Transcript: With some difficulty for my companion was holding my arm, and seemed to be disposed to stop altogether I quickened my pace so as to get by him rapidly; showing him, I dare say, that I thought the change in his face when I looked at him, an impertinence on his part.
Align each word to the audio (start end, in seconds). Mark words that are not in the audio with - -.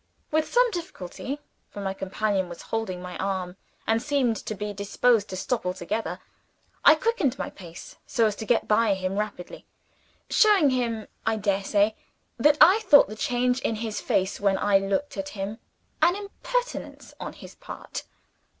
With 0.31 0.51
some 0.51 0.71
difficulty 0.71 1.39
for 1.69 1.79
my 1.79 1.93
companion 1.93 2.49
was 2.49 2.63
holding 2.73 3.03
my 3.03 3.15
arm, 3.19 3.55
and 3.85 4.01
seemed 4.01 4.35
to 4.37 4.55
be 4.55 4.73
disposed 4.73 5.29
to 5.29 5.35
stop 5.35 5.63
altogether 5.63 6.19
I 6.83 6.95
quickened 6.95 7.37
my 7.37 7.51
pace 7.51 7.97
so 8.07 8.25
as 8.25 8.35
to 8.37 8.45
get 8.47 8.67
by 8.67 8.95
him 8.95 9.19
rapidly; 9.19 9.67
showing 10.27 10.71
him, 10.71 11.05
I 11.23 11.35
dare 11.35 11.63
say, 11.63 11.95
that 12.39 12.57
I 12.59 12.79
thought 12.79 13.09
the 13.09 13.15
change 13.15 13.59
in 13.59 13.75
his 13.75 14.01
face 14.01 14.39
when 14.39 14.57
I 14.57 14.79
looked 14.79 15.17
at 15.17 15.29
him, 15.37 15.59
an 16.01 16.15
impertinence 16.15 17.13
on 17.19 17.33
his 17.33 17.53
part. 17.53 18.05